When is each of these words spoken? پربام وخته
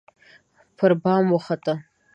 پربام 0.77 1.25
وخته 1.35 1.73